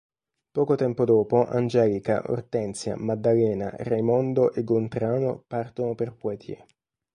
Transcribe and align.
Poco 0.51 0.73
tempo 0.75 1.05
dopo 1.05 1.45
Angelica, 1.45 2.23
Ortensia, 2.31 2.95
Maddalena, 2.97 3.71
Raimondo 3.77 4.51
e 4.51 4.63
Gontrano 4.63 5.43
partono 5.45 5.93
per 5.93 6.15
Poitiers. 6.15 6.65